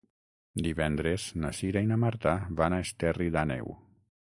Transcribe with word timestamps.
Divendres 0.67 1.27
na 1.45 1.53
Cira 1.59 1.85
i 1.87 1.93
na 1.95 2.01
Marta 2.07 2.37
van 2.63 2.79
a 2.79 2.85
Esterri 2.87 3.33
d'Àneu. 3.39 3.75